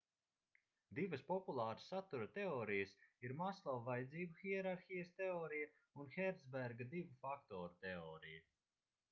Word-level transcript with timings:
divas 0.99 1.23
populāras 1.25 1.83
satura 1.89 2.27
teorijas 2.37 2.95
ir 3.29 3.35
maslova 3.43 3.83
vajadzību 3.91 4.39
hierarhijas 4.41 5.13
teorija 5.21 5.69
un 6.01 6.11
hercberga 6.17 6.91
divu 6.97 7.21
faktoru 7.29 7.73
teorija 7.87 8.45